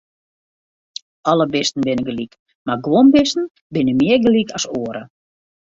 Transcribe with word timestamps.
Alle 1.33 1.47
bisten 1.55 1.85
binne 1.89 2.07
gelyk, 2.09 2.33
mar 2.65 2.81
guon 2.85 3.13
bisten 3.17 3.45
binne 3.73 3.93
mear 4.01 4.19
gelyk 4.27 4.49
as 4.57 4.65
oare. 4.79 5.03